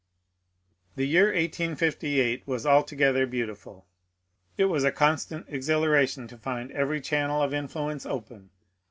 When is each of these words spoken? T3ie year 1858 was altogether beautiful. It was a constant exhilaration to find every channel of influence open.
T3ie 0.97 1.07
year 1.07 1.25
1858 1.25 2.47
was 2.47 2.65
altogether 2.65 3.27
beautiful. 3.27 3.85
It 4.57 4.65
was 4.65 4.83
a 4.83 4.91
constant 4.91 5.45
exhilaration 5.47 6.27
to 6.29 6.39
find 6.39 6.71
every 6.71 7.01
channel 7.01 7.43
of 7.43 7.53
influence 7.53 8.03
open. 8.07 8.49